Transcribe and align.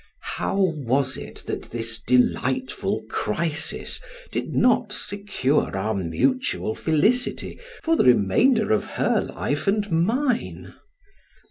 How 0.37 0.57
was 0.77 1.15
it 1.15 1.43
that 1.45 1.65
this 1.69 2.01
delightful 2.01 3.03
crisis 3.07 4.01
did 4.31 4.55
not 4.55 4.91
secure 4.91 5.77
our 5.77 5.93
mutual 5.93 6.73
felicity 6.73 7.59
for 7.83 7.95
the 7.95 8.05
remainder 8.05 8.71
of 8.71 8.85
her 8.97 9.21
life 9.21 9.67
and 9.67 9.91
mine? 9.91 10.73